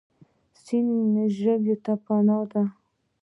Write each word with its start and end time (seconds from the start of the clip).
سیند 0.63 1.15
ژویو 1.37 1.75
ته 1.83 1.93
پناه 2.05 2.45
ده. 2.51 2.63